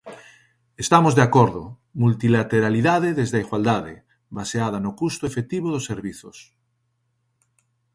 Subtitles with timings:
[0.83, 1.63] Estamos de acordo:
[2.03, 3.93] multilateralidade desde a igualdade,
[4.37, 6.37] baseada no custo efectivo dos servizos.